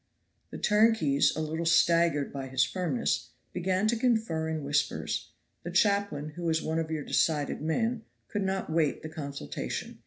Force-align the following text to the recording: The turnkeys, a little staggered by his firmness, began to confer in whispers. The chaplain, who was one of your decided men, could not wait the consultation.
The 0.49 0.57
turnkeys, 0.57 1.35
a 1.35 1.41
little 1.41 1.67
staggered 1.67 2.33
by 2.33 2.47
his 2.47 2.63
firmness, 2.63 3.29
began 3.53 3.87
to 3.87 3.95
confer 3.95 4.49
in 4.49 4.63
whispers. 4.63 5.29
The 5.61 5.69
chaplain, 5.69 6.29
who 6.29 6.41
was 6.41 6.59
one 6.59 6.79
of 6.79 6.89
your 6.89 7.03
decided 7.03 7.61
men, 7.61 8.01
could 8.27 8.41
not 8.43 8.71
wait 8.71 9.03
the 9.03 9.09
consultation. 9.09 9.99